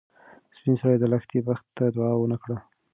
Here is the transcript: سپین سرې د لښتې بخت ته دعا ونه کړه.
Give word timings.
سپین 0.55 0.75
سرې 0.79 0.97
د 0.99 1.03
لښتې 1.11 1.39
بخت 1.47 1.65
ته 1.77 1.83
دعا 1.95 2.13
ونه 2.17 2.37
کړه. 2.43 2.57